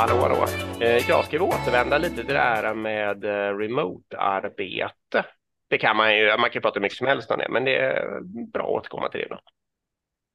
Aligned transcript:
Hallå, 0.00 0.14
hallå. 0.14 0.46
Eh, 0.80 1.08
jag 1.08 1.24
ska 1.24 1.42
återvända 1.42 1.98
lite 1.98 2.16
till 2.16 2.34
det 2.34 2.40
här 2.40 2.74
med 2.74 3.24
eh, 3.24 3.56
remote-arbete. 3.56 5.26
Det 5.68 5.78
kan 5.78 5.96
man 5.96 6.16
ju, 6.16 6.36
man 6.36 6.50
kan 6.50 6.62
prata 6.62 6.74
hur 6.74 6.82
mycket 6.82 6.98
som 6.98 7.06
helst 7.06 7.30
om 7.30 7.38
det, 7.38 7.48
men 7.50 7.64
det 7.64 7.76
är 7.76 8.20
bra 8.52 8.62
att 8.62 8.70
återkomma 8.70 9.08
till 9.08 9.20
det 9.20 9.24
ibland. 9.24 9.42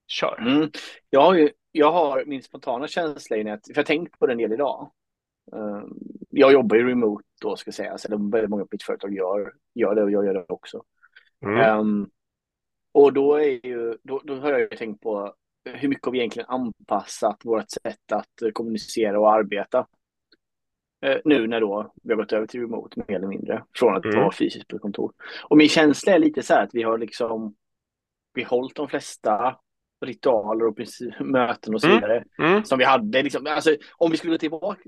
Kör. 0.08 0.38
Mm. 0.40 0.70
Jag, 1.10 1.22
har 1.22 1.34
ju, 1.34 1.50
jag 1.72 1.92
har 1.92 2.26
min 2.26 2.44
spontana 2.44 2.88
känsla 2.88 3.38
i 3.38 3.50
att, 3.50 3.66
för 3.66 3.74
jag 3.74 3.78
har 3.78 3.84
tänkt 3.84 4.20
på 4.20 4.28
den 4.28 4.38
del 4.38 4.54
idag. 4.54 4.92
Um, 5.52 5.98
jag 6.30 6.54
jobbar 6.54 6.76
ju 6.76 6.90
remote 6.90 7.24
då 7.42 7.56
ska 7.56 7.72
sägas, 7.72 8.06
eller 8.06 8.32
väldigt 8.32 8.50
många 8.50 8.64
på 8.64 8.70
mitt 8.72 8.84
företag 8.84 9.14
gör, 9.14 9.54
gör 9.74 9.96
det 9.96 10.04
och 10.04 10.12
jag 10.12 10.26
gör 10.26 10.34
det 10.34 10.46
också. 10.50 10.84
Mm. 11.46 11.80
Um, 11.80 12.10
och 12.92 13.14
då, 13.14 13.36
är 13.36 13.66
ju, 13.66 13.98
då, 14.04 14.22
då 14.24 14.36
har 14.36 14.52
jag 14.52 14.60
ju 14.60 14.68
tänkt 14.68 15.02
på 15.02 15.34
hur 15.66 15.90
mycket 15.90 16.06
har 16.06 16.12
vi 16.12 16.18
egentligen 16.18 16.50
anpassat 16.50 17.38
vårt 17.44 17.70
sätt 17.70 18.12
att 18.12 18.54
kommunicera 18.54 19.20
och 19.20 19.34
arbeta? 19.34 19.88
Uh, 21.06 21.18
nu 21.26 21.48
när 21.48 21.62
då 21.62 21.94
vi 22.04 22.14
har 22.14 22.18
gått 22.18 22.34
över 22.34 22.48
till 22.48 22.62
remote 22.62 23.04
mer 23.08 23.16
eller 23.16 23.28
mindre, 23.28 23.64
från 23.76 23.96
att 23.96 24.06
mm. 24.06 24.20
vara 24.20 24.32
fysiskt 24.32 24.68
på 24.68 24.80
kontor. 24.80 25.14
Och 25.44 25.58
min 25.58 25.70
känsla 25.70 26.14
är 26.14 26.20
lite 26.20 26.44
så 26.44 26.54
här 26.54 26.64
att 26.64 26.74
vi 26.74 26.84
har 26.84 26.98
liksom 26.98 27.56
behållit 28.34 28.76
de 28.76 28.88
flesta 28.88 29.56
ritualer 30.06 30.66
och 30.68 30.78
möten 31.20 31.74
och 31.74 31.82
så 31.82 31.88
mm. 31.88 32.00
vidare 32.00 32.24
mm. 32.40 32.66
som 32.66 32.80
vi 32.80 32.86
hade. 32.86 33.24
Liksom, 33.24 33.48
alltså, 33.48 33.76
om 33.98 34.12
vi 34.12 34.18
skulle 34.18 34.34
gå 34.34 34.38
tillbaka, 34.38 34.82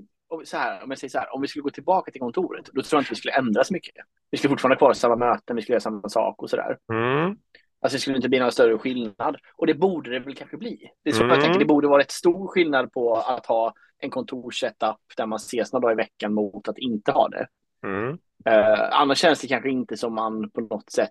så 0.44 0.56
här, 0.56 0.84
om 0.84 0.90
jag 0.90 0.98
säger 0.98 1.10
så 1.10 1.18
här, 1.18 1.34
om 1.34 1.42
vi 1.42 1.48
skulle 1.48 1.62
gå 1.62 1.70
tillbaka 1.70 2.10
till 2.10 2.20
kontoret, 2.20 2.70
då 2.72 2.82
tror 2.82 2.98
jag 2.98 3.00
inte 3.00 3.10
vi 3.10 3.16
skulle 3.16 3.34
ändra 3.34 3.64
så 3.64 3.72
mycket. 3.72 3.94
Vi 4.30 4.38
skulle 4.38 4.50
fortfarande 4.50 4.74
ha 4.74 4.78
kvar 4.78 4.92
samma 4.92 5.16
möten, 5.16 5.56
vi 5.56 5.62
skulle 5.62 5.74
göra 5.74 5.80
samma 5.80 6.08
sak 6.08 6.42
och 6.42 6.50
så 6.50 6.56
där. 6.56 6.78
Mm. 6.92 7.36
Alltså 7.80 7.96
det 7.96 8.00
skulle 8.00 8.16
inte 8.16 8.28
bli 8.28 8.38
någon 8.38 8.52
större 8.52 8.78
skillnad. 8.78 9.36
Och 9.56 9.66
det 9.66 9.74
borde 9.74 10.10
det 10.10 10.18
väl 10.18 10.34
kanske 10.34 10.56
bli. 10.56 10.90
Det 11.02 11.10
är 11.10 11.14
så 11.14 11.22
mm. 11.22 11.34
jag 11.34 11.44
tänker, 11.44 11.58
det 11.58 11.64
borde 11.64 11.88
vara 11.88 12.00
rätt 12.00 12.10
stor 12.10 12.48
skillnad 12.48 12.92
på 12.92 13.14
att 13.14 13.46
ha 13.46 13.74
en 13.98 14.10
kontorssetup 14.10 14.96
där 15.16 15.26
man 15.26 15.36
ses 15.36 15.72
några 15.72 15.80
dagar 15.80 15.92
i 15.92 16.04
veckan 16.04 16.34
mot 16.34 16.68
att 16.68 16.78
inte 16.78 17.12
ha 17.12 17.28
det. 17.28 17.48
Mm. 17.82 18.08
Uh, 18.48 18.88
annars 18.90 19.18
känns 19.18 19.40
det 19.40 19.48
kanske 19.48 19.70
inte 19.70 19.96
som 19.96 20.14
man 20.14 20.50
på 20.50 20.60
något 20.60 20.90
sätt 20.90 21.10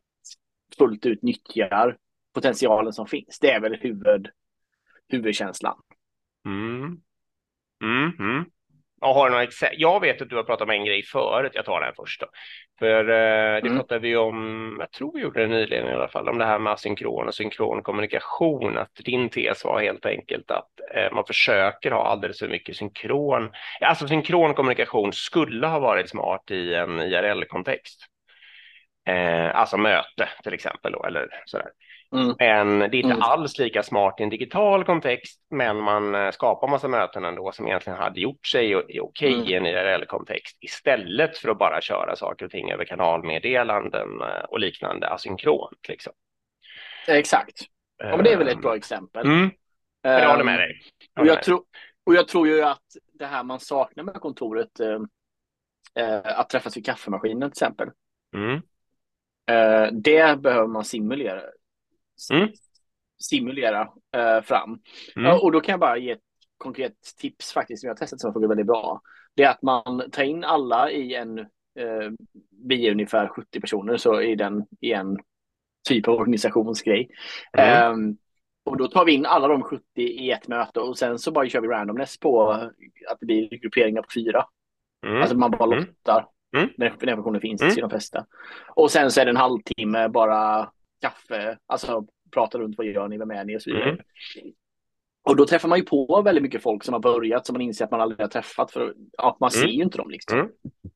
fullt 0.78 1.06
ut 1.06 1.22
nyttjar 1.22 1.98
potentialen 2.34 2.94
som 2.94 3.08
finns. 3.08 3.40
Det 3.40 3.52
är 3.52 3.59
väl 3.59 3.76
huvud, 3.76 4.28
huvudkänslan. 5.08 5.81
Mm. 6.46 7.02
Mm, 7.84 8.12
mm. 8.20 8.46
Och 9.08 9.16
har 9.16 9.30
några 9.30 9.44
exempel? 9.44 9.81
Jag 9.81 10.00
vet 10.00 10.22
att 10.22 10.30
du 10.30 10.36
har 10.36 10.44
pratat 10.44 10.61
om 10.61 10.69
en 10.69 10.86
grej 10.86 11.03
förut. 11.03 11.52
Jag 11.55 11.66
tar 11.66 11.81
den 11.81 11.94
först 11.95 12.22
då. 12.22 12.27
För 12.80 13.00
eh, 13.00 13.61
det 13.61 13.67
mm. 13.67 13.77
pratade 13.77 14.00
vi 14.00 14.16
om, 14.16 14.77
jag 14.80 14.91
tror 14.91 15.13
vi 15.13 15.22
gjorde 15.22 15.41
det 15.41 15.47
nyligen 15.47 15.88
i 15.88 15.94
alla 15.94 16.08
fall, 16.08 16.30
om 16.30 16.38
det 16.38 16.45
här 16.45 16.59
med 16.59 16.73
asynkron 16.73 17.28
och 17.28 17.35
synkron 17.35 17.83
kommunikation. 17.83 18.78
Att 18.78 18.95
din 19.05 19.30
tes 19.30 19.66
var 19.66 19.81
helt 19.81 20.05
enkelt 20.05 20.52
att 20.52 20.69
eh, 20.95 21.13
man 21.13 21.25
försöker 21.25 21.91
ha 21.91 22.08
alldeles 22.08 22.39
för 22.39 22.47
mycket 22.47 22.75
synkron. 22.75 23.52
Alltså 23.81 24.08
synkron 24.08 24.53
kommunikation 24.53 25.13
skulle 25.13 25.67
ha 25.67 25.80
varit 25.80 26.09
smart 26.09 26.52
i 26.52 26.73
en 26.73 27.00
IRL-kontext. 27.00 28.08
Eh, 29.08 29.55
alltså 29.55 29.77
möte 29.77 30.30
till 30.44 30.53
exempel 30.53 30.91
då, 30.91 31.03
eller 31.03 31.27
sådär. 31.45 31.67
Mm. 32.16 32.36
Men 32.39 32.80
det 32.80 32.97
är 32.97 33.00
inte 33.00 33.13
mm. 33.13 33.22
alls 33.22 33.58
lika 33.58 33.83
smart 33.83 34.19
i 34.19 34.23
en 34.23 34.30
digital 34.30 34.83
kontext, 34.83 35.41
men 35.50 35.77
man 35.77 36.16
eh, 36.16 36.31
skapar 36.31 36.67
massa 36.67 36.88
möten 36.88 37.25
ändå 37.25 37.52
som 37.52 37.67
egentligen 37.67 38.00
hade 38.00 38.19
gjort 38.19 38.47
sig 38.47 38.75
okej 38.75 39.02
okay 39.02 39.33
mm. 39.33 39.45
i 39.47 39.53
en 39.53 39.66
IRL-kontext 39.66 40.58
istället 40.61 41.38
för 41.38 41.50
att 41.50 41.58
bara 41.58 41.81
köra 41.81 42.16
saker 42.16 42.45
och 42.45 42.52
ting 42.52 42.72
över 42.72 42.85
kanalmeddelanden 42.85 44.22
eh, 44.22 44.44
och 44.50 44.59
liknande 44.59 45.09
asynkront. 45.09 45.88
Liksom. 45.88 46.13
Exakt. 47.08 47.61
Ja, 47.97 48.16
men 48.16 48.23
det 48.23 48.33
är 48.33 48.38
väl 48.38 48.47
ett 48.47 48.61
bra 48.61 48.72
ehm. 48.72 48.78
exempel. 48.78 49.25
Mm. 49.25 49.50
Jag 50.02 50.30
håller 50.30 50.44
med 50.44 50.59
dig. 50.59 50.81
Jag 51.16 51.22
och, 51.23 51.28
jag 51.28 51.44
tror, 51.44 51.63
och 52.05 52.16
jag 52.16 52.28
tror 52.28 52.47
ju 52.47 52.62
att 52.62 52.85
det 53.13 53.25
här 53.25 53.44
man 53.44 53.59
saknar 53.59 54.03
med 54.03 54.16
kontoret, 54.16 54.79
eh, 54.79 56.22
att 56.23 56.50
träffas 56.50 56.78
vid 56.78 56.85
kaffemaskinen 56.85 57.41
till 57.41 57.53
exempel. 57.53 57.90
Mm. 58.35 58.62
Eh, 59.52 59.91
det 59.91 60.41
behöver 60.41 60.68
man 60.68 60.85
simulera 60.85 61.41
mm. 62.31 62.50
simulera 63.24 63.90
eh, 64.16 64.41
fram. 64.41 64.80
Mm. 65.16 65.40
och 65.41 65.52
då 65.52 65.62
kan 65.62 65.74
jag 65.74 65.80
bara 65.80 65.97
ge 65.97 66.12
ett 66.12 66.22
konkret 66.58 66.94
tips 67.18 67.53
faktiskt 67.53 67.81
som 67.81 67.88
jag 67.88 67.94
har 67.94 67.97
testat 67.97 68.19
som 68.19 68.34
funkar 68.34 68.47
väldigt 68.47 68.68
bra. 68.68 69.02
Det 69.35 69.44
är 69.44 69.50
att 69.50 69.62
man 69.62 70.12
tar 70.12 70.24
in 70.24 70.44
alla 70.44 70.91
i 70.91 71.16
en, 71.16 71.40
eh, 71.40 72.12
vi 72.68 72.88
är 72.88 72.91
ungefär 72.91 73.28
70 73.28 73.62
personer, 73.62 73.97
så 73.97 74.22
i, 74.22 74.35
den, 74.35 74.66
i 74.81 74.94
en 74.94 75.18
typ 75.88 76.08
av 76.08 76.16
organisationsgrej. 76.16 77.09
Mm. 77.53 77.91
Um, 77.94 78.18
och 78.66 78.78
då 78.78 78.88
tar 78.88 79.06
vi 79.06 79.12
in 79.12 79.25
alla 79.25 79.47
de 79.47 79.64
70 79.64 79.84
i 80.02 80.31
ett 80.31 80.47
möte 80.47 80.79
och 80.79 80.97
sen 80.97 81.19
så 81.19 81.31
bara 81.31 81.50
kör 81.50 81.62
vi 81.62 81.68
randomness 81.68 82.19
på 82.19 82.52
att 83.09 83.19
det 83.19 83.25
blir 83.25 83.50
grupperingar 83.50 84.02
på 84.02 84.08
fyra. 84.16 84.46
Mm. 85.06 85.22
Alltså 85.22 85.38
man 85.38 85.52
bara 85.52 85.75
mm. 85.75 85.79
lottar. 85.79 86.28
Mm. 86.57 86.69
Den, 86.78 86.91
den 87.00 87.16
funktionen 87.16 87.41
finns 87.41 87.62
mm. 87.62 87.78
i 87.78 87.81
de 87.81 87.90
flesta. 87.90 88.25
Och 88.75 88.91
sen 88.91 89.12
så 89.12 89.22
är 89.22 89.25
det 89.25 89.31
en 89.31 89.38
halvtimme 89.38 90.09
bara 90.09 90.69
kaffe, 91.01 91.57
alltså 91.66 92.06
prata 92.31 92.57
runt 92.57 92.78
vad 92.78 92.88
gör 92.88 93.07
ni, 93.07 93.18
vem 93.18 93.31
är 93.31 93.45
ni 93.45 93.57
och 93.57 93.62
så 93.62 93.69
vidare. 93.69 93.90
Mm. 93.90 94.01
Och 95.23 95.35
då 95.35 95.46
träffar 95.46 95.69
man 95.69 95.79
ju 95.79 95.85
på 95.85 96.22
väldigt 96.25 96.41
mycket 96.41 96.63
folk 96.63 96.84
som 96.84 96.94
har 96.94 97.00
börjat 97.00 97.46
som 97.46 97.53
man 97.53 97.62
inser 97.62 97.85
att 97.85 97.91
man 97.91 98.01
aldrig 98.01 98.19
har 98.19 98.28
träffat 98.28 98.72
för 98.72 98.94
ja, 99.17 99.38
man 99.40 99.51
ser 99.51 99.63
mm. 99.63 99.75
ju 99.75 99.84
inte 99.84 99.97
dem 99.97 100.09
liksom. 100.09 100.40
Mm. 100.40 100.51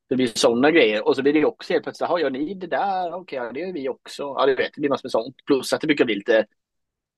Det 0.10 0.16
blir 0.16 0.28
sådana 0.28 0.72
grejer 0.72 1.08
och 1.08 1.16
så 1.16 1.22
blir 1.22 1.34
det 1.34 1.46
också 1.46 1.74
helt 1.74 1.84
plötsligt, 1.84 2.10
jaha 2.10 2.20
gör 2.20 2.30
ni 2.30 2.54
det 2.54 2.68
där? 2.68 3.14
Okej, 3.14 3.40
okay, 3.40 3.54
det 3.54 3.60
gör 3.60 3.74
vi 3.74 3.90
också. 3.90 4.24
Ja, 4.24 4.46
du 4.46 4.56
vet, 4.56 4.72
det 4.76 4.82
blir 4.82 4.90
massor 4.90 5.06
med 5.06 5.12
sånt. 5.12 5.36
Plus 5.46 5.74
att 5.74 5.82
det 5.82 5.88
brukar 5.88 6.06
bli 6.06 6.16
lite 6.16 6.46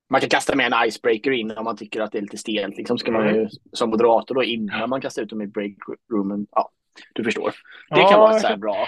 man 0.09 0.21
kan 0.21 0.29
kasta 0.29 0.55
med 0.55 0.73
en 0.73 0.87
icebreaker 0.87 1.31
in 1.31 1.51
om 1.51 1.63
man 1.63 1.77
tycker 1.77 2.01
att 2.01 2.11
det 2.11 2.17
är 2.17 2.21
lite 2.21 2.37
stelt. 2.37 2.77
Liksom 2.77 2.97
ska 2.97 3.11
man 3.11 3.27
ju 3.27 3.39
mm. 3.39 3.49
som 3.71 3.89
moderator 3.89 4.35
då 4.35 4.43
innan 4.43 4.89
man 4.89 5.01
kastar 5.01 5.21
ut 5.21 5.29
dem 5.29 5.41
i 5.41 5.47
breakroomen. 5.47 6.47
Ja, 6.51 6.71
du 7.13 7.23
förstår. 7.23 7.53
Det 7.89 8.01
kan 8.01 8.19
vara 8.19 8.39
så 8.39 8.47
här 8.47 8.57
bra. 8.57 8.87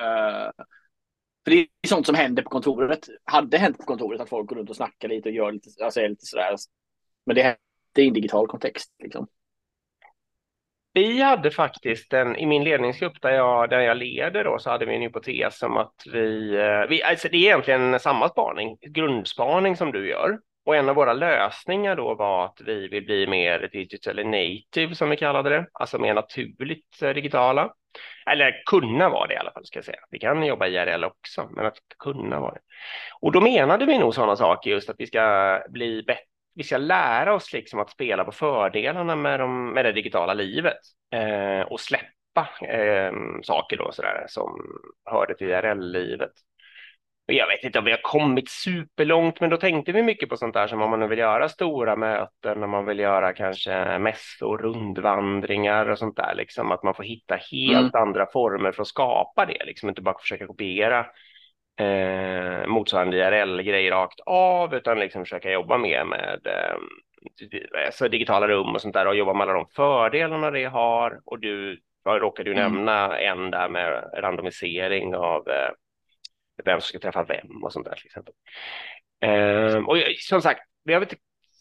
Uh, 0.00 0.50
för 1.44 1.50
det 1.50 1.56
är 1.82 1.88
sånt 1.88 2.06
som 2.06 2.14
händer 2.14 2.42
på 2.42 2.50
kontoret. 2.50 3.08
Hade 3.24 3.58
hänt 3.58 3.78
på 3.78 3.84
kontoret 3.84 4.20
att 4.20 4.28
folk 4.28 4.48
går 4.48 4.56
runt 4.56 4.70
och 4.70 4.76
snackar 4.76 5.08
lite 5.08 5.28
och 5.28 5.34
gör 5.34 5.52
lite, 5.52 5.84
alltså 5.84 6.00
är 6.00 6.08
lite 6.08 6.26
sådär. 6.26 6.56
Men 7.26 7.36
det, 7.36 7.56
det 7.92 8.00
är 8.00 8.04
i 8.04 8.08
en 8.08 8.14
digital 8.14 8.46
kontext. 8.46 8.94
Liksom. 9.02 9.26
Vi 10.96 11.22
hade 11.22 11.50
faktiskt 11.50 12.12
en, 12.12 12.36
i 12.36 12.46
min 12.46 12.64
ledningsgrupp 12.64 13.22
där 13.22 13.30
jag, 13.30 13.70
där 13.70 13.80
jag 13.80 13.96
leder 13.96 14.44
då, 14.44 14.58
så 14.58 14.70
hade 14.70 14.86
vi 14.86 14.94
en 14.94 15.02
hypotes 15.02 15.62
om 15.62 15.76
att 15.76 15.94
vi, 16.12 16.54
eh, 16.56 16.88
vi 16.88 17.02
alltså 17.02 17.28
det 17.28 17.36
är 17.36 17.40
egentligen 17.40 18.00
samma 18.00 18.28
spaning, 18.28 18.78
grundspaning 18.80 19.76
som 19.76 19.92
du 19.92 20.08
gör. 20.08 20.38
Och 20.66 20.76
en 20.76 20.88
av 20.88 20.94
våra 20.94 21.12
lösningar 21.12 21.96
då 21.96 22.14
var 22.14 22.44
att 22.44 22.60
vi 22.60 22.88
vill 22.88 23.04
bli 23.04 23.26
mer 23.26 23.68
digital 23.72 24.26
native 24.26 24.94
som 24.94 25.10
vi 25.10 25.16
kallade 25.16 25.50
det, 25.50 25.66
alltså 25.72 25.98
mer 25.98 26.14
naturligt 26.14 27.02
eh, 27.02 27.10
digitala. 27.10 27.72
Eller 28.30 28.62
kunna 28.66 29.08
vara 29.08 29.26
det 29.26 29.34
i 29.34 29.36
alla 29.36 29.52
fall, 29.52 29.66
ska 29.66 29.78
jag 29.78 29.84
säga. 29.84 30.00
Vi 30.10 30.18
kan 30.18 30.46
jobba 30.46 30.66
IRL 30.66 31.04
också, 31.04 31.48
men 31.50 31.66
att 31.66 31.78
kunna 31.98 32.40
vara 32.40 32.52
det. 32.52 32.60
Och 33.20 33.32
då 33.32 33.40
menade 33.40 33.86
vi 33.86 33.98
nog 33.98 34.14
sådana 34.14 34.36
saker, 34.36 34.70
just 34.70 34.90
att 34.90 34.96
vi 34.98 35.06
ska 35.06 35.62
bli 35.68 36.02
bättre 36.02 36.24
vi 36.56 36.62
ska 36.62 36.76
lära 36.76 37.34
oss 37.34 37.52
liksom 37.52 37.80
att 37.80 37.90
spela 37.90 38.24
på 38.24 38.32
fördelarna 38.32 39.16
med, 39.16 39.40
de, 39.40 39.72
med 39.72 39.84
det 39.84 39.92
digitala 39.92 40.34
livet 40.34 40.78
eh, 41.12 41.60
och 41.60 41.80
släppa 41.80 42.48
eh, 42.68 43.12
saker 43.42 43.76
då 43.76 43.92
sådär 43.92 44.24
som 44.28 44.80
hörde 45.04 45.34
till 45.34 45.48
IRL-livet. 45.48 46.32
Jag 47.28 47.46
vet 47.46 47.64
inte 47.64 47.78
om 47.78 47.84
vi 47.84 47.90
har 47.90 48.02
kommit 48.02 48.50
superlångt, 48.50 49.40
men 49.40 49.50
då 49.50 49.56
tänkte 49.56 49.92
vi 49.92 50.02
mycket 50.02 50.28
på 50.28 50.36
sånt 50.36 50.54
där 50.54 50.66
som 50.66 50.82
om 50.82 50.90
man 50.90 51.00
nu 51.00 51.06
vill 51.06 51.18
göra 51.18 51.48
stora 51.48 51.96
möten, 51.96 52.62
om 52.62 52.70
man 52.70 52.86
vill 52.86 52.98
göra 52.98 53.32
kanske 53.32 53.98
mässor, 53.98 54.58
rundvandringar 54.58 55.90
och 55.90 55.98
sånt 55.98 56.16
där, 56.16 56.34
liksom 56.34 56.72
att 56.72 56.82
man 56.82 56.94
får 56.94 57.04
hitta 57.04 57.34
helt 57.34 57.94
mm. 57.94 58.08
andra 58.08 58.26
former 58.26 58.72
för 58.72 58.82
att 58.82 58.88
skapa 58.88 59.46
det, 59.46 59.64
liksom 59.64 59.88
inte 59.88 60.02
bara 60.02 60.18
försöka 60.18 60.46
kopiera 60.46 61.06
eh, 61.80 62.66
motsvarande 62.66 63.16
IRL-grej 63.16 63.90
rakt 63.90 64.20
av, 64.26 64.74
utan 64.74 65.00
liksom 65.00 65.24
försöka 65.24 65.50
jobba 65.50 65.78
mer 65.78 66.04
med 66.04 66.40
eh, 66.46 66.76
alltså 67.86 68.08
digitala 68.08 68.48
rum 68.48 68.74
och 68.74 68.80
sånt 68.80 68.94
där 68.94 69.06
och 69.06 69.16
jobba 69.16 69.32
med 69.32 69.42
alla 69.42 69.52
de 69.52 69.66
fördelarna 69.76 70.50
det 70.50 70.64
har. 70.64 71.20
Och 71.24 71.40
du 71.40 71.80
råkade 72.08 72.50
ju 72.50 72.56
mm. 72.56 72.72
nämna 72.72 73.18
en 73.18 73.50
där 73.50 73.68
med 73.68 74.10
randomisering 74.14 75.14
av 75.14 75.48
eh, 75.48 75.70
vem 76.64 76.80
som 76.80 76.88
ska 76.88 76.98
träffa 76.98 77.24
vem 77.24 77.64
och 77.64 77.72
sånt 77.72 77.86
där 77.86 77.94
till 77.94 78.06
exempel. 78.06 78.34
Eh, 79.20 79.84
och 79.84 79.96
som 80.18 80.42
sagt, 80.42 80.60
vi 80.84 80.94
har 80.94 81.00
inte 81.00 81.16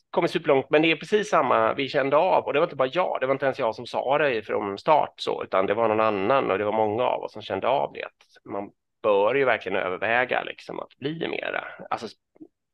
kommit 0.09 0.31
superlångt, 0.31 0.69
men 0.69 0.81
det 0.81 0.91
är 0.91 0.95
precis 0.95 1.29
samma 1.29 1.73
vi 1.73 1.89
kände 1.89 2.17
av 2.17 2.43
och 2.43 2.53
det 2.53 2.59
var 2.59 2.67
inte 2.67 2.75
bara 2.75 2.89
jag, 2.93 3.17
det 3.21 3.25
var 3.25 3.33
inte 3.33 3.45
ens 3.45 3.59
jag 3.59 3.75
som 3.75 3.85
sa 3.85 4.17
det 4.17 4.41
från 4.41 4.77
start 4.77 5.13
så, 5.17 5.43
utan 5.43 5.65
det 5.65 5.73
var 5.73 5.87
någon 5.87 5.99
annan 5.99 6.51
och 6.51 6.57
det 6.57 6.65
var 6.65 6.71
många 6.71 7.03
av 7.03 7.23
oss 7.23 7.33
som 7.33 7.41
kände 7.41 7.67
av 7.67 7.93
det. 7.93 8.03
Att 8.03 8.51
man 8.51 8.71
bör 9.03 9.35
ju 9.35 9.45
verkligen 9.45 9.77
överväga 9.77 10.43
liksom 10.43 10.79
att 10.79 10.97
bli 10.97 11.27
mera, 11.27 11.63
alltså 11.89 12.07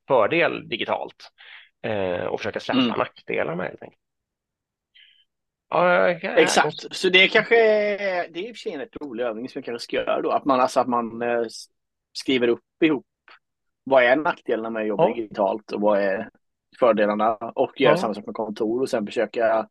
fördel 0.08 0.68
digitalt 0.68 1.30
eh, 1.82 2.24
och 2.24 2.40
försöka 2.40 2.60
släppa 2.60 2.80
mm. 2.80 2.98
nackdelarna 2.98 3.62
helt 3.62 3.82
enkelt. 3.82 4.02
Ja, 5.68 6.08
Exakt, 6.08 6.96
så 6.96 7.08
det 7.08 7.22
är 7.22 7.28
kanske 7.28 7.54
det 8.30 8.38
är 8.38 8.48
i 8.48 8.52
och 8.52 8.56
för 8.56 8.60
sig 8.60 8.72
en 8.72 8.80
rätt 8.80 8.96
rolig 9.00 9.24
övning 9.24 9.48
som 9.48 9.58
jag 9.58 9.64
kanske 9.64 9.84
ska 9.84 9.96
göra 9.96 10.20
då, 10.20 10.30
att 10.30 10.44
man 10.44 10.60
alltså 10.60 10.80
att 10.80 10.88
man 10.88 11.22
eh, 11.22 11.44
skriver 12.12 12.48
upp 12.48 12.82
ihop 12.84 13.06
vad 13.84 14.04
är 14.04 14.16
nackdelarna 14.16 14.70
med 14.70 14.82
att 14.82 14.88
jobba 14.88 15.08
ja. 15.08 15.14
digitalt 15.14 15.72
och 15.72 15.80
vad 15.80 15.98
är 15.98 16.30
fördelarna 16.78 17.34
och 17.34 17.80
göra 17.80 17.92
ja. 17.92 17.96
samma 17.96 18.14
sak 18.14 18.26
med 18.26 18.34
kontor 18.34 18.80
och 18.80 18.90
sen 18.90 19.06
försöka 19.06 19.68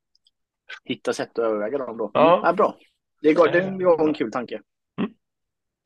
hitta 0.84 1.14
sätt 1.14 1.40
att 1.40 1.46
överväga 1.46 1.78
dem 1.78 1.98
då. 1.98 2.12
Ja. 2.14 2.42
Ja 2.44 2.54
bra. 2.54 2.76
Det, 3.22 3.34
går, 3.34 3.48
det 3.48 3.86
var 3.86 4.08
en 4.08 4.14
kul 4.14 4.32
tanke. 4.32 4.62
Mm. 5.02 5.12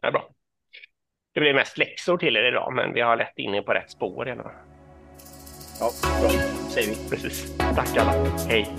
Ja, 0.01 0.11
bra. 0.11 0.29
Det 1.33 1.39
blir 1.39 1.53
mest 1.53 1.77
läxor 1.77 2.17
till 2.17 2.37
er 2.37 2.43
idag, 2.43 2.73
men 2.73 2.93
vi 2.93 3.01
har 3.01 3.17
lett 3.17 3.37
in 3.37 3.55
er 3.55 3.61
på 3.61 3.73
rätt 3.73 3.91
spår. 3.91 4.27
Eller? 4.27 4.51
Ja, 5.79 5.89
bra. 6.21 6.29
Säger 6.69 6.89
vi. 6.89 7.09
Precis. 7.09 7.57
Tack 7.57 7.97
alla. 7.97 8.11
Hej. 8.47 8.75